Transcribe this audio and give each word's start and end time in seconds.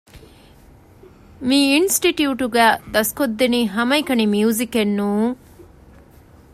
މި 1.47 1.59
އިންސްޓިޓިއުޓުގައި 1.73 2.75
ދަސްކޮށްދެނީ 2.93 3.59
ހަމައެކަނި 3.75 4.25
މިއުޒިކެއް 4.33 4.93
ނޫން 4.97 5.33